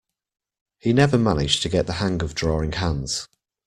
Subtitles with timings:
[0.79, 3.27] He never managed to get the hang of drawing hands.